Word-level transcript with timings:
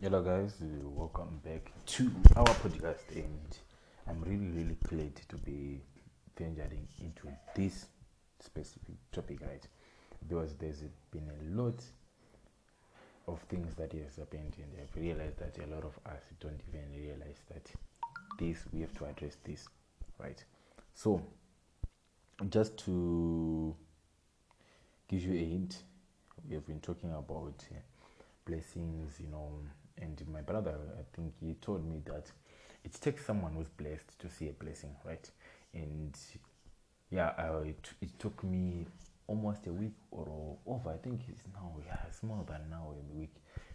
Hello, 0.00 0.22
guys. 0.22 0.54
Welcome 0.84 1.40
back 1.44 1.72
to 1.86 2.08
our 2.36 2.44
podcast, 2.44 3.16
and 3.16 3.58
I'm 4.06 4.22
really, 4.22 4.46
really 4.46 4.76
glad 4.88 5.16
to 5.28 5.36
be 5.38 5.80
venturing 6.38 6.86
into 7.00 7.26
this 7.56 7.86
specific 8.38 8.94
topic, 9.10 9.40
right? 9.40 9.66
Because 10.28 10.54
there's 10.54 10.84
been 11.10 11.28
a 11.28 11.60
lot 11.60 11.82
of 13.26 13.40
things 13.48 13.74
that 13.74 13.92
has 13.92 14.14
happened, 14.14 14.54
and 14.58 14.70
I've 14.80 15.02
realized 15.02 15.40
that 15.40 15.58
a 15.64 15.66
lot 15.66 15.82
of 15.82 15.98
us 16.06 16.22
don't 16.38 16.60
even 16.68 16.84
realize 16.96 17.40
that 17.52 17.68
this 18.38 18.58
we 18.72 18.82
have 18.82 18.94
to 18.98 19.04
address 19.06 19.36
this, 19.42 19.66
right? 20.20 20.44
So, 20.94 21.20
just 22.48 22.76
to 22.84 23.74
give 25.08 25.24
you 25.24 25.32
a 25.32 25.44
hint, 25.44 25.82
we 26.48 26.54
have 26.54 26.66
been 26.68 26.78
talking 26.78 27.10
about. 27.10 27.64
Blessings, 28.46 29.20
you 29.20 29.28
know, 29.28 29.60
and 30.00 30.22
my 30.32 30.40
brother, 30.40 30.76
I 30.98 31.02
think 31.14 31.34
he 31.40 31.54
told 31.54 31.88
me 31.88 32.00
that 32.06 32.30
it 32.84 32.92
takes 33.00 33.26
someone 33.26 33.52
who's 33.52 33.68
blessed 33.68 34.18
to 34.20 34.28
see 34.28 34.48
a 34.48 34.52
blessing, 34.52 34.94
right? 35.04 35.30
And 35.74 36.16
yeah, 37.10 37.32
uh, 37.38 37.60
it, 37.64 37.90
it 38.00 38.18
took 38.18 38.42
me 38.44 38.86
almost 39.26 39.66
a 39.66 39.72
week 39.72 39.92
or 40.10 40.56
over. 40.66 40.90
I 40.90 40.96
think 40.96 41.20
it's 41.28 41.42
now, 41.52 41.76
yeah, 41.86 41.98
it's 42.08 42.22
more 42.22 42.44
than 42.46 42.68
now 42.70 42.92
in 42.92 43.16
a 43.16 43.20
week 43.20 43.34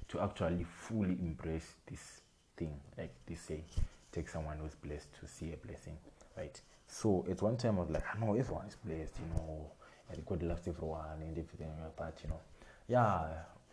to 0.10 0.20
actually 0.20 0.66
fully 0.66 1.18
embrace 1.22 1.76
this 1.88 2.22
thing. 2.58 2.80
Like 2.98 3.14
they 3.26 3.36
say, 3.36 3.64
take 4.12 4.30
someone 4.30 4.58
who's 4.60 4.76
blessed 4.76 5.10
to 5.20 5.28
see 5.28 5.54
a 5.54 5.58
blessing, 5.58 5.98
right? 6.38 6.60
So 6.88 7.26
at 7.30 7.42
one 7.42 7.58
time 7.58 7.78
I 7.78 7.82
was 7.82 7.90
like, 7.90 8.04
I 8.14 8.20
know 8.20 8.36
everyone 8.36 8.68
is 8.68 8.76
blessed, 8.84 9.14
you 9.20 9.36
know, 9.36 9.72
and 10.12 10.26
God 10.26 10.44
loves 10.44 10.68
everyone 10.68 11.22
and 11.22 11.38
everything 11.38 11.72
like 11.82 11.96
that, 11.98 12.20
you 12.24 12.30
know. 12.30 12.40
Yeah, 12.88 13.26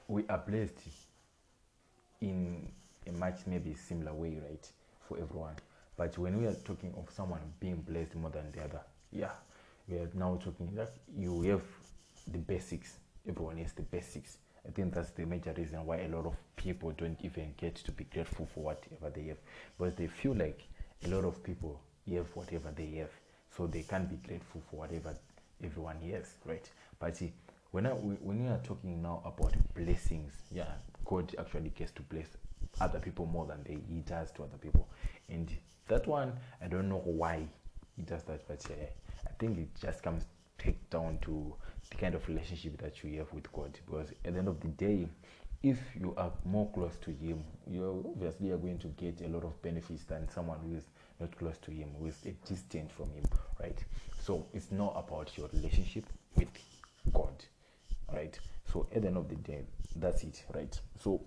we 0.08 0.24
are 0.28 0.42
blessed 0.46 0.78
in 2.20 2.68
a 3.06 3.12
much 3.12 3.40
maybe 3.46 3.74
similar 3.74 4.12
way, 4.12 4.38
right, 4.48 4.68
for 5.08 5.18
everyone. 5.18 5.54
But 5.96 6.16
when 6.18 6.38
we 6.40 6.46
are 6.46 6.54
talking 6.64 6.94
of 6.96 7.12
someone 7.14 7.40
being 7.60 7.76
blessed 7.76 8.16
more 8.16 8.30
than 8.30 8.50
the 8.52 8.64
other, 8.64 8.80
yeah, 9.12 9.32
we 9.88 9.96
are 9.96 10.08
now 10.14 10.38
talking 10.42 10.74
that 10.74 10.92
you 11.16 11.42
have 11.42 11.62
the 12.30 12.38
basics. 12.38 12.94
Everyone 13.28 13.58
has 13.58 13.72
the 13.72 13.82
basics. 13.82 14.38
I 14.66 14.70
think 14.70 14.94
that's 14.94 15.10
the 15.10 15.24
major 15.24 15.52
reason 15.56 15.84
why 15.86 15.98
a 16.00 16.08
lot 16.08 16.26
of 16.26 16.36
people 16.56 16.92
don't 16.92 17.18
even 17.22 17.54
get 17.56 17.76
to 17.76 17.92
be 17.92 18.04
grateful 18.04 18.46
for 18.54 18.64
whatever 18.64 19.10
they 19.10 19.28
have, 19.28 19.38
because 19.78 19.94
they 19.94 20.06
feel 20.06 20.34
like 20.34 20.62
a 21.04 21.08
lot 21.08 21.24
of 21.24 21.42
people 21.42 21.80
have 22.14 22.26
whatever 22.34 22.70
they 22.76 22.98
have, 22.98 23.10
so 23.56 23.66
they 23.66 23.82
can't 23.82 24.08
be 24.08 24.16
grateful 24.16 24.60
for 24.70 24.80
whatever 24.80 25.16
everyone 25.64 25.96
has, 26.02 26.34
right? 26.44 26.68
But 26.98 27.16
see, 27.16 27.32
when 27.70 27.86
I, 27.86 27.90
when 27.90 28.44
we 28.44 28.48
are 28.50 28.60
talking 28.62 29.02
now 29.02 29.22
about 29.24 29.54
blessings, 29.74 30.32
yeah, 30.52 30.72
God 31.04 31.34
actually 31.38 31.70
gets 31.70 31.92
to 31.92 32.02
bless 32.02 32.26
other 32.80 32.98
people 32.98 33.26
more 33.26 33.46
than 33.46 33.62
they, 33.64 33.78
He 33.92 34.00
does 34.00 34.30
to 34.32 34.42
other 34.44 34.58
people, 34.58 34.88
and 35.28 35.50
that 35.88 36.06
one 36.06 36.32
I 36.62 36.68
don't 36.68 36.88
know 36.88 37.02
why 37.04 37.46
He 37.96 38.02
does 38.02 38.22
that, 38.24 38.46
but 38.46 38.64
uh, 38.70 38.84
I 39.26 39.32
think 39.38 39.58
it 39.58 39.68
just 39.80 40.02
comes 40.02 40.24
take 40.58 40.88
down 40.90 41.18
to 41.22 41.54
the 41.90 41.96
kind 41.96 42.14
of 42.14 42.26
relationship 42.28 42.78
that 42.78 43.02
you 43.02 43.18
have 43.18 43.32
with 43.32 43.50
God, 43.52 43.78
because 43.86 44.10
at 44.24 44.32
the 44.34 44.38
end 44.38 44.48
of 44.48 44.60
the 44.60 44.68
day, 44.68 45.08
if 45.62 45.78
you 45.98 46.14
are 46.16 46.32
more 46.44 46.70
close 46.72 46.96
to 47.02 47.10
Him, 47.10 47.44
you 47.66 48.12
obviously 48.14 48.50
are 48.50 48.58
going 48.58 48.78
to 48.78 48.88
get 48.88 49.20
a 49.22 49.28
lot 49.28 49.44
of 49.44 49.60
benefits 49.62 50.04
than 50.04 50.28
someone 50.28 50.58
who 50.64 50.76
is 50.76 50.84
not 51.18 51.36
close 51.36 51.58
to 51.58 51.70
Him, 51.70 51.90
who 51.98 52.06
is 52.06 52.16
distant 52.46 52.90
from 52.92 53.10
Him, 53.12 53.24
right? 53.60 53.78
So 54.18 54.46
it's 54.52 54.70
not 54.70 54.94
about 54.96 55.36
your 55.36 55.48
relationship 55.52 56.06
with 56.36 56.48
God 57.12 57.44
right? 58.12 58.38
So 58.72 58.86
at 58.94 59.02
the 59.02 59.08
end 59.08 59.16
of 59.16 59.28
the 59.28 59.36
day 59.36 59.62
that's 59.96 60.22
it 60.22 60.44
right? 60.54 60.78
So 61.02 61.20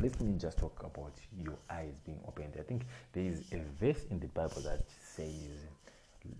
let 0.00 0.20
me 0.20 0.36
just 0.38 0.58
talk 0.58 0.82
about 0.84 1.12
your 1.38 1.56
eyes 1.70 1.94
being 2.04 2.20
opened. 2.26 2.54
I 2.58 2.62
think 2.62 2.82
there 3.12 3.24
is 3.24 3.44
a 3.52 3.60
verse 3.78 4.04
in 4.10 4.18
the 4.20 4.26
bible 4.28 4.62
that 4.62 4.82
says 5.02 5.66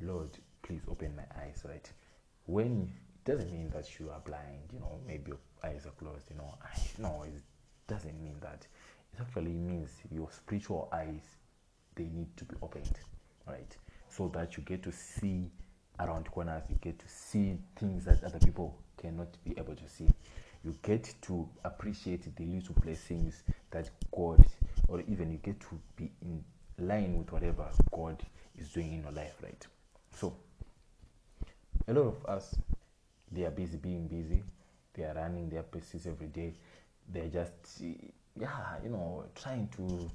lord 0.02 0.30
please 0.62 0.82
open 0.88 1.14
my 1.16 1.24
eyes 1.42 1.62
right? 1.68 1.88
When 2.46 2.90
it 3.14 3.30
doesn't 3.30 3.52
mean 3.52 3.70
that 3.70 3.98
you 3.98 4.10
are 4.10 4.20
blind 4.24 4.70
you 4.72 4.80
know 4.80 4.98
maybe 5.06 5.28
your 5.28 5.38
eyes 5.64 5.86
are 5.86 5.90
closed 5.90 6.24
you 6.30 6.36
know 6.36 6.54
I, 6.62 6.78
no 6.98 7.24
it 7.24 7.42
doesn't 7.86 8.20
mean 8.22 8.36
that. 8.40 8.66
It 9.12 9.20
actually 9.20 9.52
means 9.52 9.90
your 10.10 10.28
spiritual 10.30 10.88
eyes 10.92 11.22
they 11.96 12.04
need 12.04 12.36
to 12.36 12.44
be 12.44 12.54
opened 12.62 12.98
right? 13.46 13.76
So 14.08 14.28
that 14.34 14.56
you 14.56 14.62
get 14.62 14.82
to 14.84 14.92
see 14.92 15.50
around 15.98 16.30
corners 16.30 16.62
you 16.68 16.76
get 16.80 16.98
to 16.98 17.08
see 17.08 17.56
things 17.76 18.04
that 18.04 18.22
other 18.24 18.38
people 18.38 18.76
cannot 18.96 19.28
be 19.44 19.54
able 19.58 19.74
to 19.74 19.88
see. 19.88 20.06
You 20.64 20.76
get 20.82 21.14
to 21.22 21.48
appreciate 21.64 22.34
the 22.36 22.44
little 22.44 22.74
blessings 22.82 23.42
that 23.70 23.90
God, 24.14 24.44
or 24.88 25.00
even 25.08 25.30
you 25.30 25.38
get 25.38 25.58
to 25.60 25.80
be 25.96 26.10
in 26.20 26.44
line 26.78 27.16
with 27.18 27.32
whatever 27.32 27.66
God 27.92 28.22
is 28.58 28.68
doing 28.70 28.92
in 28.94 29.02
your 29.02 29.12
life, 29.12 29.36
right? 29.42 29.66
So, 30.14 30.36
a 31.88 31.92
lot 31.92 32.06
of 32.06 32.26
us, 32.26 32.54
they 33.32 33.44
are 33.44 33.50
busy 33.50 33.78
being 33.78 34.06
busy. 34.06 34.42
They 34.94 35.04
are 35.04 35.14
running 35.14 35.48
their 35.48 35.62
pursuits 35.62 36.06
every 36.06 36.26
day. 36.26 36.52
They're 37.08 37.28
just, 37.28 37.80
yeah, 38.38 38.76
you 38.82 38.90
know, 38.90 39.24
trying 39.34 39.68
to 39.76 40.10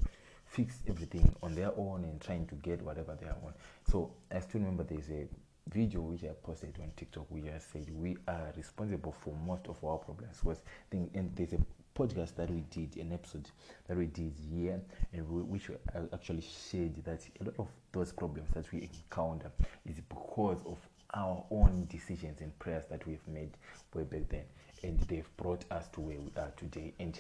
fix 0.45 0.79
everything 0.88 1.34
on 1.41 1.55
their 1.55 1.72
own 1.75 2.03
and 2.03 2.22
trying 2.22 2.45
to 2.47 2.55
get 2.55 2.81
whatever 2.81 3.17
they 3.19 3.28
want. 3.41 3.55
So 3.89 4.11
I 4.31 4.39
still 4.39 4.61
remember 4.61 4.84
there's 4.84 5.09
a 5.09 5.28
video 5.67 6.01
which 6.01 6.23
I 6.23 6.33
posted 6.43 6.77
on 6.81 6.91
TikTok 6.95 7.25
which 7.29 7.45
I 7.45 7.57
said 7.59 7.89
we 7.93 8.17
are 8.27 8.53
responsible 8.55 9.11
for 9.23 9.33
most 9.45 9.67
of 9.67 9.83
our 9.83 9.97
problems. 9.97 10.43
Was 10.43 10.61
thing 10.91 11.09
and 11.13 11.35
there's 11.35 11.53
a 11.53 11.59
podcast 11.95 12.35
that 12.35 12.51
we 12.51 12.61
did, 12.69 12.97
an 12.97 13.13
episode 13.13 13.49
that 13.87 13.97
we 13.97 14.05
did 14.07 14.33
here, 14.51 14.79
and 15.13 15.29
we, 15.29 15.41
which 15.43 15.69
I 15.69 15.99
uh, 15.99 16.01
actually 16.13 16.41
shared 16.41 16.95
that 17.05 17.21
a 17.41 17.43
lot 17.45 17.55
of 17.57 17.67
those 17.93 18.11
problems 18.11 18.49
that 18.53 18.71
we 18.71 18.81
encounter 18.81 19.51
is 19.85 20.01
because 20.01 20.59
of 20.65 20.77
our 21.13 21.45
own 21.49 21.87
decisions 21.89 22.41
and 22.41 22.57
prayers 22.59 22.83
that 22.89 23.07
we've 23.07 23.25
made 23.27 23.51
way 23.93 24.03
back 24.03 24.27
then, 24.29 24.43
and 24.83 24.99
they've 25.01 25.29
brought 25.37 25.63
us 25.71 25.87
to 25.93 26.01
where 26.01 26.19
we 26.19 26.31
are 26.37 26.51
today. 26.57 26.93
And 26.99 27.17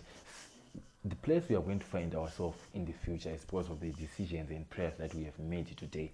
the 1.05 1.15
place 1.17 1.43
we 1.47 1.55
are 1.55 1.61
going 1.61 1.79
to 1.79 1.85
find 1.85 2.13
ourselves 2.13 2.57
in 2.73 2.83
the 2.83 2.91
future 2.91 3.29
is 3.29 3.45
because 3.45 3.69
of 3.69 3.79
the 3.79 3.91
decisions 3.91 4.49
and 4.51 4.69
prayers 4.69 4.93
that 4.97 5.13
we 5.13 5.23
have 5.23 5.39
made 5.39 5.67
today 5.77 6.11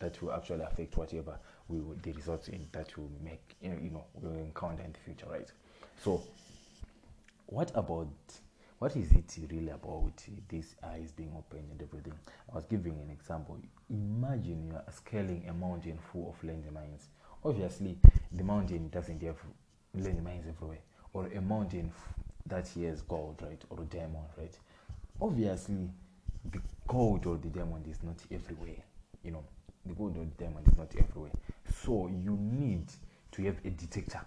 that 0.00 0.20
will 0.22 0.32
actually 0.32 0.64
affect 0.64 0.96
whatever 0.96 1.38
we 1.68 1.80
will, 1.80 1.96
the 2.02 2.12
results 2.12 2.48
in 2.48 2.66
that 2.72 2.96
will 2.96 3.10
make 3.22 3.56
you 3.60 3.90
know, 3.90 4.04
we 4.14 4.28
will 4.28 4.38
encounter 4.38 4.82
in 4.82 4.92
the 4.92 4.98
future, 4.98 5.26
right? 5.30 5.50
So, 6.02 6.22
what 7.46 7.70
about 7.74 8.08
what 8.78 8.94
is 8.94 9.10
it 9.12 9.36
really 9.50 9.70
about 9.70 10.12
these 10.48 10.76
eyes 10.84 11.10
being 11.10 11.32
open 11.36 11.64
and 11.70 11.82
everything? 11.82 12.12
I 12.50 12.54
was 12.54 12.64
giving 12.66 12.92
an 13.00 13.10
example. 13.10 13.58
Imagine 13.90 14.68
you 14.68 14.76
are 14.76 14.92
scaling 14.92 15.46
a 15.48 15.52
mountain 15.52 15.98
full 16.12 16.28
of 16.30 16.48
landmines. 16.48 17.06
Obviously, 17.44 17.98
the 18.30 18.44
mountain 18.44 18.88
doesn't 18.90 19.20
have 19.22 19.38
landmines 19.96 20.48
everywhere, 20.48 20.78
or 21.12 21.26
a 21.26 21.40
mountain 21.40 21.90
that 22.46 22.68
has 22.68 23.02
gold, 23.02 23.42
right, 23.42 23.62
or 23.70 23.82
a 23.82 23.84
diamond, 23.86 24.26
right? 24.36 24.56
Obviously, 25.20 25.88
the 26.52 26.60
gold 26.86 27.26
or 27.26 27.36
the 27.36 27.48
diamond 27.48 27.86
is 27.88 28.02
not 28.04 28.16
everywhere, 28.30 28.82
you 29.24 29.32
know 29.32 29.44
gold 29.94 30.16
or 30.16 30.24
diamond 30.38 30.66
is 30.68 30.76
not 30.78 30.92
everywhere. 30.96 31.32
So 31.84 32.08
you 32.08 32.36
need 32.40 32.86
to 33.32 33.42
have 33.44 33.56
a 33.64 33.70
detector. 33.70 34.20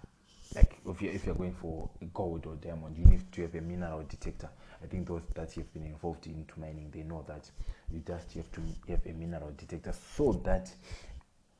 Like 0.54 0.80
if 0.86 1.00
you're, 1.00 1.12
if 1.12 1.24
you're 1.26 1.34
going 1.34 1.54
for 1.54 1.88
gold 2.12 2.46
or 2.46 2.56
diamond, 2.56 2.96
you 2.98 3.04
need 3.04 3.30
to 3.32 3.42
have 3.42 3.54
a 3.54 3.60
mineral 3.60 4.04
detector. 4.08 4.50
I 4.82 4.86
think 4.86 5.08
those 5.08 5.22
that 5.34 5.52
have 5.54 5.72
been 5.72 5.84
involved 5.84 6.26
into 6.26 6.58
mining, 6.60 6.90
they 6.92 7.02
know 7.02 7.24
that 7.26 7.50
you 7.92 8.02
just 8.06 8.32
have 8.32 8.50
to 8.52 8.60
have 8.88 9.00
a 9.06 9.12
mineral 9.12 9.52
detector 9.56 9.94
so 10.16 10.32
that 10.44 10.70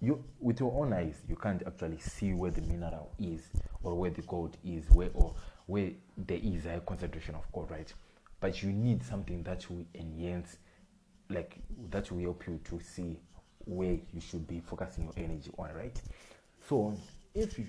you 0.02 0.22
with 0.40 0.58
your 0.58 0.72
own 0.82 0.92
eyes 0.92 1.14
you 1.28 1.36
can't 1.36 1.62
actually 1.64 1.98
see 1.98 2.34
where 2.34 2.50
the 2.50 2.60
mineral 2.62 3.10
is 3.20 3.40
or 3.84 3.94
where 3.94 4.10
the 4.10 4.22
gold 4.22 4.56
is 4.64 4.90
where 4.90 5.10
or 5.14 5.32
where 5.66 5.90
there 6.18 6.40
is 6.42 6.66
a 6.66 6.80
concentration 6.80 7.36
of 7.36 7.50
gold 7.52 7.70
right 7.70 7.94
but 8.40 8.62
you 8.62 8.72
need 8.72 9.02
something 9.02 9.42
that 9.44 9.64
will 9.70 9.84
enhance 9.94 10.56
like 11.30 11.56
that 11.90 12.10
will 12.10 12.20
help 12.20 12.44
you 12.48 12.60
to 12.64 12.80
see 12.80 13.16
where 13.66 13.98
you 14.12 14.20
should 14.20 14.46
be 14.46 14.60
focusing 14.60 15.04
your 15.04 15.14
energy 15.16 15.50
on, 15.58 15.72
right? 15.74 16.00
So 16.68 16.94
if 17.34 17.58
you, 17.58 17.66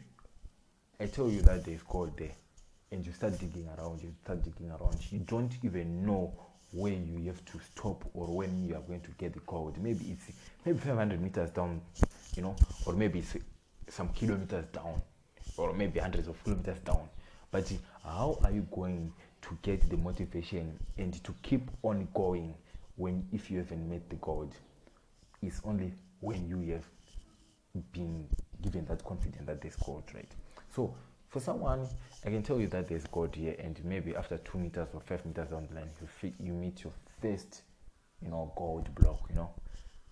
I 1.00 1.06
tell 1.08 1.30
you 1.30 1.42
that 1.44 1.66
there's 1.66 1.84
gold 1.84 2.18
there, 2.18 2.32
and 2.92 3.06
you 3.06 3.12
start 3.12 3.40
digging 3.40 3.68
around, 3.78 4.02
you 4.04 4.14
start 4.24 4.44
digging 4.44 4.70
around, 4.70 4.98
you 5.12 5.20
don't 5.20 5.52
even 5.64 6.06
know 6.06 6.32
where 6.72 6.94
you 6.94 7.26
have 7.26 7.44
to 7.46 7.60
stop 7.60 8.04
or 8.14 8.28
when 8.28 8.66
you 8.66 8.76
are 8.76 8.82
going 8.82 9.02
to 9.02 9.12
get 9.18 9.34
the 9.34 9.40
gold. 9.42 9.78
Maybe 9.82 10.06
it's 10.12 10.36
maybe 10.66 10.78
500 10.80 11.22
meters 11.22 11.50
down, 11.52 11.82
you 12.36 12.44
know, 12.44 12.56
or 12.86 12.94
maybe 12.94 13.20
it's 13.20 13.36
some 13.90 14.10
kilometers 14.10 14.66
down, 14.72 15.02
or 15.58 15.74
maybe 15.74 16.00
hundreds 16.00 16.28
of 16.28 16.42
kilometers 16.44 16.80
down. 16.80 17.10
But 17.52 17.72
how 18.04 18.40
are 18.44 18.52
you 18.52 18.68
going 18.72 19.12
to 19.44 19.58
get 19.62 19.90
the 19.90 19.98
motivation 19.98 20.78
and 20.98 21.24
to 21.24 21.34
keep 21.42 21.70
on 21.84 22.08
going 22.14 22.54
when 22.96 23.28
if 23.32 23.50
you 23.52 23.58
haven't 23.60 23.90
met 23.90 24.10
the 24.10 24.16
gold? 24.18 24.54
Is 25.46 25.62
only 25.64 25.94
when 26.20 26.48
you 26.48 26.74
have 26.74 26.86
been 27.92 28.28
given 28.62 28.86
that 28.86 29.04
confidence 29.04 29.46
that 29.46 29.62
there's 29.62 29.76
God, 29.76 30.04
right? 30.14 30.32
So, 30.76 30.94
For 31.34 31.40
someone, 31.40 31.88
I 32.24 32.30
can 32.30 32.44
tell 32.44 32.60
you 32.60 32.68
that 32.68 32.88
there's 32.88 33.08
God 33.08 33.36
here, 33.36 33.56
and 33.58 33.84
maybe 33.84 34.16
after 34.16 34.38
two 34.38 34.60
meters 34.60 34.90
or 34.94 35.02
five 35.02 35.26
meters 35.26 35.50
down 35.50 35.66
the 35.68 35.74
line, 35.74 35.90
you 36.00 36.06
fit, 36.06 36.36
you 36.40 36.54
meet 36.54 36.84
your 36.84 36.94
first, 37.24 37.64
you 38.22 38.30
know, 38.30 38.54
gold 38.56 38.94
block, 38.94 39.26
you 39.32 39.36
know. 39.38 39.50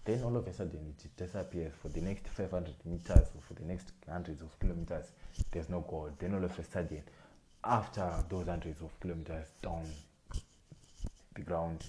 Then 0.04 0.24
all 0.24 0.36
of 0.36 0.48
a 0.48 0.52
sudden 0.52 0.96
it 0.98 1.16
disappears 1.16 1.74
for 1.80 1.90
the 1.90 2.02
next 2.02 2.28
500 2.28 2.74
meters 2.86 3.28
or 3.36 3.42
for 3.48 3.54
the 3.54 3.64
next 3.66 3.92
hundreds 4.10 4.42
of 4.42 4.58
kilometers. 4.60 5.12
There's 5.52 5.70
no 5.70 5.82
gold. 5.82 6.14
Then 6.18 6.34
all 6.34 6.44
of 6.44 6.58
a 6.58 6.64
sudden, 6.64 7.04
after 7.64 8.12
those 8.28 8.48
hundreds 8.48 8.82
of 8.82 9.00
kilometers 9.00 9.46
down 9.62 9.86
the 11.36 11.42
ground, 11.42 11.86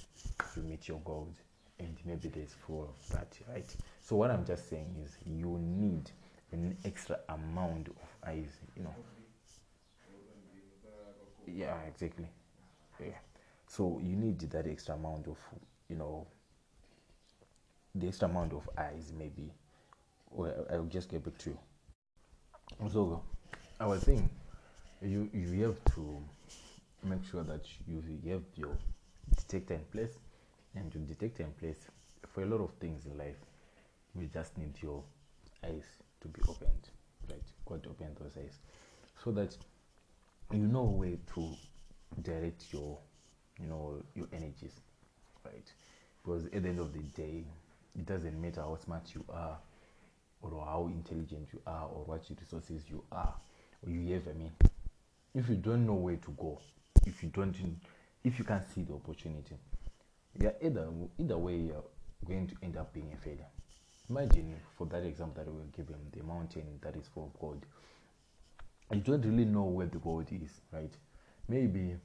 you 0.55 0.62
meet 0.62 0.89
your 0.89 1.00
gold, 1.06 1.33
and 1.82 1.96
maybe 2.05 2.29
there's 2.29 2.55
four 2.67 2.84
of 2.88 3.08
that, 3.11 3.37
right? 3.49 3.75
So 4.00 4.17
what 4.17 4.31
I'm 4.31 4.44
just 4.44 4.69
saying 4.69 4.94
is 5.05 5.17
you 5.25 5.58
need 5.58 6.11
an 6.52 6.76
extra 6.84 7.19
amount 7.29 7.88
of 7.88 7.96
eyes, 8.29 8.58
you 8.76 8.82
know. 8.84 8.94
Yeah, 11.46 11.76
exactly. 11.87 12.29
Yeah. 13.00 13.19
So 13.67 14.00
you 14.02 14.17
need 14.17 14.40
that 14.40 14.67
extra 14.67 14.94
amount 14.94 15.26
of, 15.29 15.38
you 15.88 15.96
know, 15.96 16.26
the 17.94 18.08
extra 18.08 18.29
amount 18.29 18.52
of 18.52 18.69
eyes, 18.76 19.12
maybe. 19.19 19.52
Well, 20.31 20.67
I'll 20.70 20.84
just 20.87 21.08
get 21.11 21.25
back 21.25 21.38
to 21.38 21.50
you. 21.50 21.58
So, 22.90 23.23
I 23.81 23.87
was 23.87 24.02
saying, 24.02 24.29
you 25.02 25.29
you 25.32 25.62
have 25.64 25.82
to 25.94 26.23
make 27.05 27.25
sure 27.25 27.44
that 27.44 27.64
you 27.87 28.02
have 28.32 28.43
your 28.56 28.76
detector 29.37 29.75
in 29.75 29.84
place, 29.93 30.19
and 30.75 30.95
your 30.95 31.05
detect 31.05 31.41
in 31.41 31.51
place 31.53 31.87
for 32.33 32.43
a 32.43 32.47
lot 32.47 32.61
of 32.61 32.71
things 32.81 33.07
in 33.07 33.17
life. 33.19 33.37
You 34.19 34.29
just 34.33 34.57
need 34.59 34.75
your 34.83 35.03
eyes 35.65 35.85
to 36.21 36.29
be 36.29 36.41
opened, 36.49 36.89
right? 37.29 37.43
God 37.67 37.87
open 37.89 38.15
those 38.21 38.37
eyes, 38.37 38.59
so 39.23 39.31
that 39.33 39.57
you 40.53 40.67
know 40.67 40.85
where 40.85 41.17
to 41.35 41.55
direct 42.23 42.73
your, 42.73 42.99
you 43.61 43.67
know, 43.67 44.03
your 44.15 44.27
energies, 44.33 44.81
right? 45.45 45.73
Because 46.23 46.45
at 46.47 46.63
the 46.63 46.69
end 46.69 46.79
of 46.79 46.93
the 46.93 47.01
day, 47.01 47.45
it 47.97 48.07
doesn't 48.07 48.41
matter 48.41 48.61
how 48.61 48.77
smart 48.77 49.15
you 49.15 49.25
are, 49.31 49.59
or 50.43 50.65
how 50.65 50.91
intelligent 50.93 51.49
you 51.53 51.61
are, 51.67 51.87
or 51.87 52.05
what 52.05 52.23
resources 52.39 52.83
you 52.91 53.03
are, 53.11 53.35
or 53.85 53.91
you 53.91 54.13
have. 54.15 54.29
I 54.29 54.33
mean, 54.33 54.53
if 55.35 55.49
you 55.49 55.57
don't 55.57 55.87
know 55.87 55.95
where 55.95 56.17
to 56.17 56.31
go, 56.39 56.61
if 57.07 57.23
you 57.23 57.31
don't, 57.31 57.57
if 58.25 58.39
you 58.39 58.45
can't 58.45 58.65
see 58.75 58.83
the 58.83 58.93
opportunity, 58.93 59.57
yeah, 60.38 60.50
either 60.62 60.88
either 61.19 61.38
way, 61.38 61.56
you're 61.56 61.84
going 62.26 62.46
to 62.49 62.55
end 62.62 62.76
up 62.76 62.93
being 62.93 63.12
a 63.12 63.17
failure. 63.17 63.46
Imagine, 64.08 64.56
for 64.76 64.87
that 64.88 65.05
example 65.05 65.44
that 65.44 65.50
we 65.52 65.58
were 65.58 65.67
given, 65.76 65.96
the 66.12 66.23
mountain 66.23 66.79
that 66.82 66.96
is 66.96 67.08
full 67.14 67.31
of 67.32 67.40
gold. 67.40 67.64
You 68.90 69.00
don't 69.00 69.25
really 69.25 69.44
know 69.44 69.64
where 69.64 69.87
the 69.87 69.99
gold 69.99 70.26
is, 70.31 70.61
right? 70.70 70.93
Maybe 71.49 71.96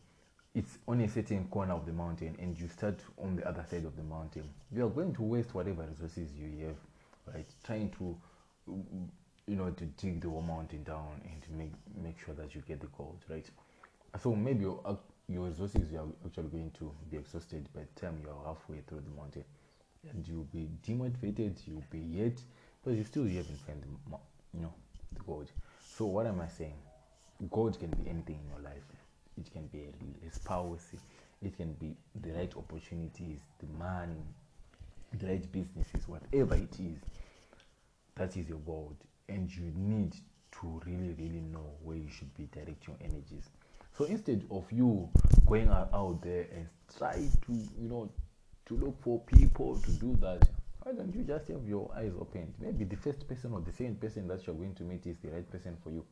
it's 0.55 0.77
on 0.87 1.01
a 1.01 1.07
certain 1.07 1.47
corner 1.49 1.73
of 1.73 1.85
the 1.85 1.91
mountain 1.91 2.35
and 2.39 2.57
you 2.57 2.67
start 2.69 2.99
on 3.21 3.35
the 3.35 3.47
other 3.47 3.65
side 3.69 3.85
of 3.85 3.95
the 3.95 4.03
mountain. 4.03 4.49
You 4.71 4.85
are 4.85 4.89
going 4.89 5.13
to 5.15 5.21
waste 5.21 5.53
whatever 5.53 5.83
resources 5.83 6.29
you 6.33 6.65
have, 6.65 7.33
right? 7.33 7.47
Trying 7.63 7.91
to, 7.99 8.17
you 8.67 9.55
know, 9.55 9.69
to 9.69 9.85
dig 9.85 10.21
the 10.21 10.29
whole 10.29 10.41
mountain 10.41 10.83
down 10.83 11.21
and 11.29 11.41
to 11.43 11.51
make 11.51 11.73
make 12.01 12.19
sure 12.19 12.33
that 12.35 12.55
you 12.55 12.61
get 12.67 12.79
the 12.79 12.87
gold, 12.97 13.23
right? 13.29 13.45
So 14.21 14.33
maybe 14.33 14.65
your, 15.27 15.45
resources 15.45 15.93
are 15.93 16.05
actually 16.25 16.49
going 16.49 16.71
to 16.79 16.91
be 17.11 17.17
exhausted 17.17 17.67
by 17.73 17.81
the 17.81 18.01
time 18.01 18.17
you 18.23 18.29
are 18.29 18.45
halfway 18.45 18.81
through 18.87 19.01
the 19.01 19.21
mountain 19.21 19.43
and 20.09 20.27
you'll 20.27 20.47
be 20.53 20.69
demotivated, 20.87 21.55
you'll 21.65 21.83
be 21.91 21.99
yet, 21.99 22.41
but 22.83 22.93
you 22.93 23.03
still 23.03 23.27
you 23.27 23.37
haven't 23.37 23.59
found 23.61 23.81
the, 23.81 24.17
you 24.53 24.61
know, 24.61 24.73
the 25.13 25.19
gold. 25.23 25.51
So 25.97 26.05
what 26.05 26.25
am 26.25 26.39
I 26.39 26.47
saying? 26.47 26.77
God 27.51 27.77
can 27.77 27.89
be 27.89 28.09
anything 28.09 28.39
in 28.43 28.49
your 28.49 28.63
life. 28.63 28.85
It 29.37 29.51
can 29.51 29.67
be 29.67 29.79
a 29.79 30.27
a 30.27 30.31
spouse. 30.31 30.93
It 31.41 31.55
can 31.55 31.73
be 31.73 31.95
the 32.21 32.31
right 32.31 32.51
opportunities, 32.57 33.39
the 33.59 33.67
money, 33.77 34.25
the 35.13 35.27
right 35.27 35.51
businesses, 35.51 36.07
whatever 36.07 36.55
it 36.55 36.79
is. 36.79 36.99
That 38.15 38.35
is 38.35 38.49
your 38.49 38.59
gold, 38.59 38.95
and 39.29 39.53
you 39.53 39.71
need 39.75 40.15
to 40.59 40.81
really, 40.85 41.13
really 41.13 41.41
know 41.41 41.69
where 41.83 41.97
you 41.97 42.09
should 42.09 42.33
be 42.35 42.47
directing 42.51 42.95
your 42.99 43.09
energies. 43.09 43.49
So 43.97 44.05
instead 44.05 44.45
of 44.51 44.71
you 44.71 45.09
going 45.47 45.69
out 45.69 46.21
there 46.21 46.45
and 46.55 46.67
try 46.97 47.13
to, 47.15 47.51
you 47.51 47.89
know, 47.89 48.09
to 48.67 48.75
look 48.75 49.01
for 49.01 49.19
people 49.21 49.77
to 49.77 49.91
do 49.91 50.15
that. 50.21 50.47
Why 50.83 50.91
don't 50.93 51.13
you 51.15 51.23
just 51.23 51.47
have 51.47 51.67
your 51.67 51.91
eyes 51.95 52.11
opened? 52.19 52.53
Maybe 52.59 52.85
the 52.85 52.97
first 52.97 53.27
person 53.27 53.53
or 53.53 53.61
the 53.61 53.71
second 53.71 53.99
person 53.99 54.27
that 54.27 54.45
you're 54.45 54.55
going 54.55 54.75
to 54.75 54.83
meet 54.83 55.05
is 55.07 55.17
the 55.17 55.29
right 55.29 55.49
person 55.49 55.77
for 55.83 55.89
you. 55.89 56.05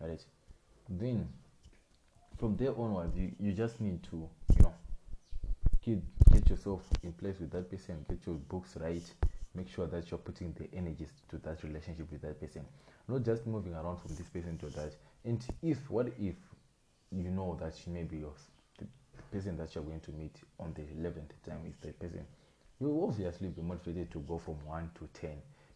Right? 0.00 0.22
Then 0.88 1.28
from 2.38 2.56
there 2.56 2.70
onwards 2.70 3.16
you, 3.16 3.32
you 3.38 3.52
just 3.52 3.80
need 3.80 4.02
to, 4.04 4.28
you 4.56 4.62
know, 4.62 4.74
get 5.84 5.98
get 6.32 6.48
yourself 6.48 6.82
in 7.02 7.12
place 7.12 7.38
with 7.40 7.50
that 7.52 7.70
person, 7.70 8.04
get 8.08 8.18
your 8.26 8.36
books 8.36 8.76
right, 8.80 9.02
make 9.54 9.68
sure 9.68 9.86
that 9.86 10.10
you're 10.10 10.18
putting 10.18 10.52
the 10.52 10.68
energies 10.76 11.12
to 11.30 11.38
that 11.38 11.62
relationship 11.62 12.10
with 12.10 12.22
that 12.22 12.40
person. 12.40 12.62
Not 13.08 13.24
just 13.24 13.46
moving 13.46 13.74
around 13.74 13.98
from 13.98 14.14
this 14.16 14.28
person 14.28 14.58
to 14.58 14.66
that. 14.76 14.94
And 15.24 15.44
if 15.62 15.90
what 15.90 16.08
if 16.18 16.34
you 17.22 17.30
know 17.30 17.56
that 17.60 17.74
she 17.74 17.90
may 17.90 18.02
be 18.02 18.18
yours 18.18 18.50
person 19.32 19.56
that 19.56 19.74
you're 19.74 19.84
going 19.84 20.00
to 20.00 20.12
meet 20.12 20.36
on 20.60 20.72
the 20.74 20.82
11th 20.82 21.32
time 21.44 21.60
is 21.68 21.76
the 21.80 21.92
person 21.92 22.24
you 22.80 22.88
will 22.88 23.08
obviously 23.08 23.48
be 23.48 23.62
motivated 23.62 24.10
to 24.10 24.20
go 24.20 24.38
from 24.38 24.54
1 24.64 24.90
to 24.94 25.08
10 25.20 25.30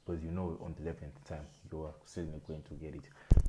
because 0.04 0.22
you 0.22 0.30
know 0.30 0.56
on 0.62 0.74
the 0.78 0.90
11th 0.90 1.24
time 1.26 1.44
you 1.70 1.82
are 1.82 1.94
certainly 2.04 2.40
going 2.46 2.62
to 2.62 2.74
get 2.74 2.94
it. 2.94 3.08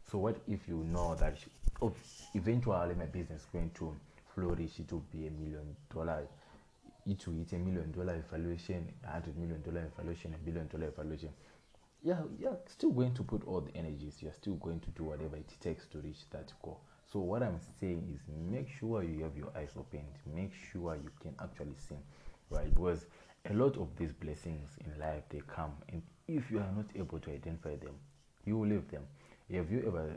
So 0.09 0.17
what 0.17 0.38
if 0.47 0.67
you 0.67 0.83
know 0.91 1.15
that 1.15 1.38
oh, 1.81 1.93
eventually 2.33 2.95
my 2.95 3.05
business 3.05 3.41
is 3.41 3.47
going 3.51 3.71
to 3.75 3.95
flourish 4.33 4.79
it 4.79 4.91
will 4.91 5.05
be 5.11 5.27
a 5.27 5.31
million 5.31 5.75
dollar 5.93 6.27
it 7.07 7.27
will 7.27 7.33
hit 7.33 7.51
a 7.53 7.57
million 7.57 7.91
dollar 7.91 8.15
evaluation 8.15 8.88
a 9.07 9.11
hundred 9.11 9.38
million 9.38 9.61
dollar 9.61 9.89
evaluation 9.93 10.33
a 10.33 10.38
billion 10.38 10.67
dollar 10.67 10.88
evaluation. 10.88 11.29
Yeah 12.03 12.21
you're 12.39 12.57
still 12.67 12.91
going 12.91 13.13
to 13.13 13.23
put 13.23 13.45
all 13.45 13.61
the 13.61 13.75
energies 13.77 14.17
you're 14.21 14.33
still 14.33 14.55
going 14.55 14.79
to 14.79 14.89
do 14.91 15.03
whatever 15.03 15.35
it 15.35 15.51
takes 15.59 15.85
to 15.88 15.99
reach 15.99 16.29
that 16.31 16.51
goal 16.63 16.79
so 17.12 17.19
what 17.19 17.44
I'm 17.44 17.60
saying 17.80 18.08
is 18.13 18.22
make 18.50 18.69
sure 18.69 19.04
you 19.04 19.24
have 19.24 19.36
your 19.36 19.52
eyes 19.56 19.72
opened. 19.78 20.06
Make 20.34 20.54
sure 20.72 20.96
you 20.96 21.10
can 21.22 21.36
actually 21.42 21.75
see, 21.75 21.98
right? 22.50 22.74
Because 22.74 23.06
a 23.50 23.54
lot 23.54 23.78
of 23.78 23.90
these 23.98 24.13
blessings 24.13 24.69
in 24.86 24.98
life 24.98 25.24
they 25.30 25.42
come, 25.48 25.74
and 25.90 26.02
if 26.30 26.50
you 26.50 26.60
are 26.60 26.72
not 26.74 26.86
able 26.96 27.19
to 27.19 27.31
identify 27.31 27.75
them, 27.75 27.96
you 28.46 28.58
will 28.58 28.68
leave 28.68 28.90
them. 28.90 29.04
Have 29.54 29.69
you 29.72 29.84
ever 29.88 30.16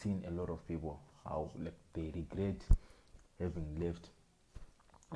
seen 0.00 0.24
a 0.28 0.30
lot 0.30 0.50
of 0.50 0.66
people 0.68 1.00
how 1.24 1.50
like 1.58 1.74
they 1.94 2.12
regret 2.14 2.62
having 3.40 3.80
left 3.80 4.10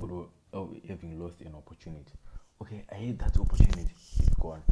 or, 0.00 0.10
or 0.10 0.28
oh, 0.52 0.74
having 0.88 1.20
lost 1.20 1.42
an 1.42 1.54
opportunity? 1.54 2.12
Okay, 2.60 2.82
I 2.90 2.96
had 2.96 3.18
that 3.20 3.38
opportunity, 3.38 3.94
it's 4.18 4.28
gone. 4.30 4.62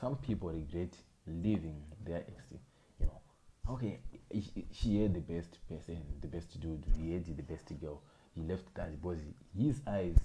Some 0.00 0.16
people 0.16 0.48
regret 0.48 0.94
leaving 1.26 1.82
their 2.06 2.20
ex 2.20 2.54
okay, 3.72 3.98
he, 4.30 4.66
she 4.72 5.02
had 5.02 5.14
the 5.14 5.20
best 5.20 5.58
person, 5.68 5.98
the 6.20 6.28
best 6.28 6.60
dude, 6.60 6.84
he 6.96 7.12
had 7.12 7.24
the 7.24 7.42
best 7.42 7.68
girl. 7.80 8.02
He 8.34 8.42
left 8.42 8.74
that 8.74 9.00
because 9.00 9.20
his 9.56 9.80
eyes 9.86 10.16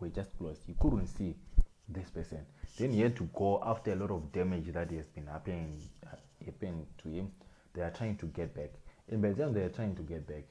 were 0.00 0.08
just 0.08 0.36
closed. 0.38 0.62
He 0.66 0.74
couldn't 0.78 1.06
see 1.06 1.34
this 1.88 2.10
person. 2.10 2.44
Then 2.78 2.92
he 2.92 3.00
had 3.00 3.16
to 3.16 3.28
go 3.34 3.62
after 3.64 3.92
a 3.92 3.96
lot 3.96 4.10
of 4.10 4.32
damage 4.32 4.72
that 4.72 4.90
has 4.90 5.06
been 5.06 5.26
happening, 5.26 5.80
uh, 6.06 6.16
happening 6.44 6.86
to 7.02 7.08
him. 7.08 7.32
They 7.74 7.82
are 7.82 7.90
trying 7.90 8.16
to 8.16 8.26
get 8.26 8.54
back. 8.54 8.70
And 9.10 9.22
by 9.22 9.30
the 9.30 9.42
time 9.42 9.52
they 9.52 9.62
are 9.62 9.68
trying 9.68 9.94
to 9.96 10.02
get 10.02 10.26
back, 10.26 10.44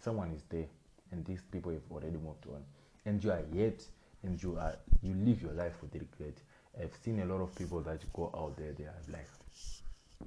someone 0.00 0.32
is 0.32 0.42
there, 0.48 0.66
and 1.12 1.24
these 1.24 1.42
people 1.50 1.72
have 1.72 1.82
already 1.90 2.16
moved 2.16 2.46
on. 2.46 2.62
And 3.04 3.22
you 3.22 3.30
are 3.30 3.42
yet, 3.52 3.84
and 4.22 4.42
you 4.42 4.56
are 4.58 4.76
you 5.02 5.14
live 5.14 5.42
your 5.42 5.52
life 5.52 5.74
with 5.82 5.94
regret. 5.94 6.40
I've 6.80 6.94
seen 7.02 7.20
a 7.20 7.24
lot 7.24 7.40
of 7.40 7.54
people 7.54 7.80
that 7.82 8.00
go 8.12 8.30
out 8.36 8.56
there, 8.56 8.72
they 8.72 8.84
are 8.84 8.94
like, 9.10 9.28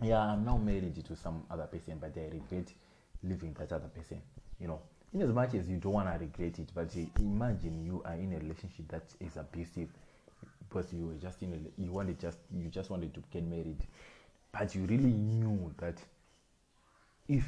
yeah, 0.01 0.19
I'm 0.19 0.45
now 0.45 0.57
married 0.57 1.03
to 1.05 1.15
some 1.15 1.43
other 1.49 1.65
person, 1.65 1.97
but 1.99 2.13
I 2.17 2.29
regret 2.31 2.71
leaving 3.23 3.53
that 3.53 3.71
other 3.71 3.87
person. 3.87 4.21
You 4.59 4.67
know, 4.67 4.81
in 5.13 5.21
as 5.21 5.29
much 5.29 5.53
as 5.55 5.69
you 5.69 5.77
don't 5.77 5.93
want 5.93 6.07
to 6.11 6.19
regret 6.19 6.59
it, 6.59 6.69
but 6.73 6.95
imagine 7.19 7.83
you 7.83 8.01
are 8.05 8.13
in 8.13 8.33
a 8.33 8.37
relationship 8.39 8.87
that 8.89 9.03
is 9.19 9.37
abusive 9.37 9.89
because 10.67 10.93
you 10.93 11.07
were 11.07 11.15
just 11.15 11.41
in 11.41 11.53
a, 11.53 11.81
you 11.81 11.91
wanted 11.91 12.19
just 12.19 12.37
you 12.55 12.69
just 12.69 12.89
wanted 12.89 13.13
to 13.13 13.23
get 13.31 13.43
married, 13.43 13.85
but 14.51 14.73
you 14.75 14.85
really 14.85 15.11
knew 15.11 15.73
that 15.79 15.97
if 17.27 17.45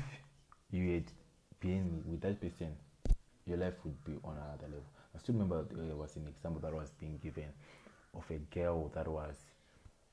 you 0.72 0.94
had 0.94 1.06
been 1.60 2.04
with 2.08 2.22
that 2.22 2.42
person, 2.42 2.76
your 3.46 3.58
life 3.58 3.74
would 3.84 4.04
be 4.04 4.14
on 4.24 4.36
another 4.36 4.68
level. 4.68 4.86
I 5.16 5.20
still 5.20 5.34
remember 5.34 5.66
there 5.72 5.96
was 5.96 6.16
an 6.16 6.28
example 6.28 6.62
that 6.62 6.74
was 6.74 6.92
being 7.00 7.20
given 7.24 7.46
of 8.16 8.24
a 8.30 8.38
girl 8.54 8.92
that 8.96 9.08
was, 9.08 9.36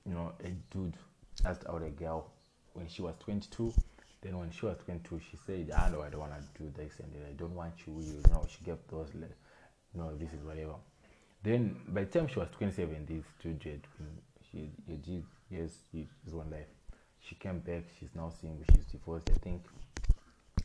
you 0.07 0.14
know, 0.14 0.33
a 0.45 0.49
dude 0.73 0.97
asked 1.45 1.66
out 1.68 1.83
a 1.83 1.90
girl 1.90 2.30
when 2.75 2.88
she 2.88 3.02
was 3.02 3.14
22. 3.21 3.73
Then 4.21 4.38
when 4.38 4.50
she 4.50 4.66
was 4.66 4.76
22, 4.85 5.21
she 5.30 5.37
said, 5.47 5.71
ah, 5.75 5.87
"I 5.87 5.90
know 5.90 6.02
I 6.02 6.11
don't 6.11 6.21
want 6.21 6.33
to 6.33 6.62
do 6.62 6.71
this, 6.76 6.99
and 7.00 7.12
I 7.28 7.33
don't 7.33 7.54
want 7.54 7.75
you." 7.87 8.00
You 8.00 8.23
know, 8.30 8.47
she 8.49 8.64
gave 8.64 8.78
those, 8.90 9.09
you 9.14 10.00
know, 10.00 10.16
this 10.16 10.33
is 10.33 10.42
whatever. 10.45 10.75
Then 11.42 11.76
by 11.88 12.04
the 12.04 12.18
time 12.18 12.28
she 12.28 12.38
was 12.38 12.49
27, 12.57 13.07
this 13.07 13.25
dude 13.40 13.62
had 13.62 13.80
she, 14.50 14.71
yes, 15.50 15.71
his 15.92 16.35
one 16.35 16.50
life. 16.50 16.66
She 17.21 17.35
came 17.37 17.61
back. 17.61 17.85
She's 17.99 18.14
now 18.14 18.30
single. 18.30 18.64
She's 18.75 18.87
divorced. 18.87 19.30
I 19.30 19.38
think 19.38 19.62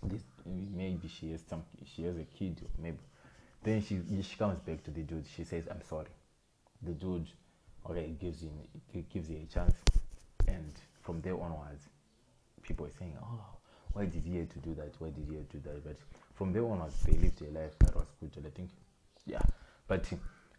this 0.10 0.24
maybe 0.46 1.08
she 1.08 1.32
has 1.32 1.42
some 1.48 1.64
she 1.86 2.04
has 2.04 2.18
a 2.18 2.24
kid 2.24 2.60
maybe 2.78 2.98
then 3.64 3.82
she 3.82 4.02
she 4.22 4.36
comes 4.36 4.60
back 4.60 4.84
to 4.84 4.92
the 4.92 5.02
dude 5.02 5.26
she 5.36 5.44
says 5.44 5.68
i'm 5.72 5.82
sorry 5.88 6.10
the 6.82 6.92
dude 6.92 7.28
okay 7.90 8.14
gives 8.20 8.42
him 8.42 8.52
gives 9.12 9.30
you 9.30 9.38
a 9.38 9.54
chance 9.54 9.76
and 10.54 10.74
from 11.02 11.22
there 11.22 11.34
onwards 11.34 11.90
people 12.62 12.86
are 12.86 12.92
saying 13.00 13.16
oh 13.22 13.54
why 13.94 14.06
did 14.06 14.24
he 14.26 14.38
have 14.38 14.50
to 14.50 14.60
do 14.60 14.74
that? 14.76 14.96
Why 15.00 15.10
did 15.10 15.26
he 15.30 15.36
have 15.36 15.50
to 15.50 15.58
do 15.58 15.70
that? 15.70 15.84
But 15.84 15.98
from 16.34 16.52
there 16.52 16.66
onwards 16.66 16.96
they 17.04 17.14
lived 17.14 17.42
a 17.42 17.60
life 17.60 17.78
that 17.80 17.96
was 17.96 18.08
good 18.20 18.36
and 18.38 18.48
i 18.48 18.50
think 18.50 18.70
yeah. 19.26 19.42
But 19.88 20.12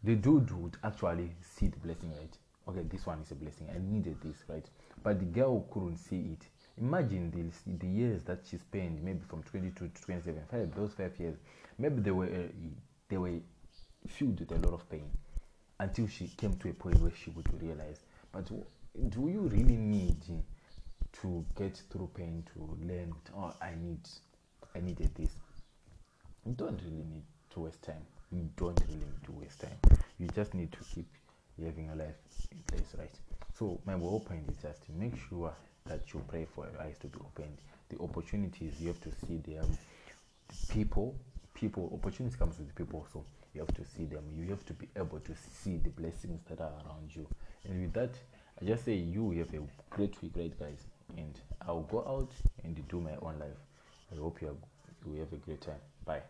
the 0.03 0.15
dude 0.15 0.51
would 0.53 0.77
actually 0.85 1.31
see 1.41 1.67
the 1.67 1.79
blessing 1.79 2.13
right? 2.19 2.37
Okay 2.69 2.83
this 2.91 3.07
one 3.07 3.21
is 3.21 3.31
a 3.31 3.35
blessing. 3.35 3.69
I 3.75 3.79
needed 3.79 4.17
this 4.23 4.37
right? 4.49 4.69
But 5.03 5.19
the 5.19 5.27
girl 5.27 5.67
couldn't 5.73 5.99
see 5.99 6.37
it. 6.39 6.47
Imagine 6.81 7.31
the, 7.31 7.77
the 7.79 7.87
years 7.87 8.23
that 8.25 8.41
she 8.49 8.57
spent 8.57 9.03
maybe 9.03 9.21
from 9.29 9.43
22 9.43 9.89
to 9.89 10.03
27 10.03 10.41
five, 10.51 10.75
those 10.75 10.93
five 10.93 11.19
years 11.19 11.37
maybe 11.79 12.01
they 12.01 12.11
were 12.11 12.27
uh, 12.27 12.49
they 13.09 13.17
were 13.17 13.39
filled 14.07 14.41
with 14.41 14.53
a 14.53 14.67
lot 14.67 14.75
of 14.75 14.89
pain 14.89 15.11
until 15.81 16.07
she 16.07 16.29
came 16.37 16.55
to 16.55 16.69
a 16.69 16.73
point 16.73 17.01
where 17.01 17.13
she 17.13 17.31
would 17.31 17.49
realize 17.61 18.01
but 18.33 18.49
do 19.09 19.29
you 19.29 19.41
really 19.41 19.77
need 19.77 20.23
to 21.21 21.45
get 21.57 21.81
through 21.91 22.11
pain 22.15 22.45
to 22.55 22.79
learn 22.87 23.13
oh 23.37 23.53
i 23.61 23.71
need 23.81 24.01
i 24.75 24.81
needed 24.81 25.11
this? 25.17 25.31
You 26.47 26.53
don't 26.53 26.81
really 26.85 27.05
need 27.05 27.23
to 27.51 27.61
waste 27.61 27.83
time. 27.83 28.05
You 28.31 28.49
don't 28.57 28.79
really 28.81 29.01
need 29.01 29.25
to 29.25 29.33
waste 29.33 29.61
time. 29.61 29.79
You 30.19 30.29
just 30.35 30.55
need 30.55 30.73
to 30.73 30.79
keep 30.95 31.07
living 31.59 31.89
a 31.91 31.97
life 31.97 32.15
in 32.53 32.59
place 32.67 32.95
right? 32.99 33.15
So 33.59 33.81
my 33.87 33.95
whole 33.95 34.21
point 34.21 34.49
is 34.49 34.57
just 34.59 34.85
to 34.87 34.93
make 34.93 35.15
sure 35.29 35.53
that 35.87 36.13
you 36.13 36.23
pray 36.29 36.47
for 36.55 36.67
your 36.71 36.81
eyes 36.83 36.99
to 36.99 37.07
be 37.07 37.19
opened. 37.21 37.59
The 37.89 38.03
opportunities 38.03 38.75
you 38.81 38.89
have 38.89 39.01
to 39.03 39.11
see 39.27 39.39
them 39.39 39.67
the 40.49 40.73
people 40.73 41.15
people 41.55 41.91
opportunities 41.95 42.37
comes 42.37 42.59
with 42.59 42.75
people 42.75 43.07
so 43.13 43.25
you 43.55 43.61
have 43.61 43.75
to 43.75 43.85
see 43.85 44.05
them. 44.05 44.25
You 44.37 44.49
have 44.51 44.67
to 44.67 44.73
be 44.73 44.89
able 44.97 45.21
to 45.21 45.33
see 45.63 45.79
the 45.79 45.91
blessings 45.91 46.41
that 46.49 46.61
are 46.61 46.73
around 46.85 47.15
you. 47.15 47.27
And 47.65 47.81
with 47.81 47.93
that 47.95 48.11
i 48.61 48.65
just 48.65 48.85
say 48.85 48.95
you 48.95 49.31
have 49.33 49.53
a 49.55 49.61
great 49.91 50.21
week 50.23 50.33
right 50.37 50.59
guys 50.59 50.87
and 51.17 51.41
i'll 51.67 51.83
go 51.83 52.01
out 52.01 52.33
and 52.65 52.87
do 52.89 53.01
my 53.01 53.13
own 53.23 53.39
life. 53.39 53.61
I 54.13 54.17
hope 54.17 54.41
you, 54.41 54.49
have, 54.49 54.57
you 55.13 55.21
have 55.21 55.33
a 55.33 55.37
great 55.37 55.61
time. 55.61 55.81
Bye 56.05 56.23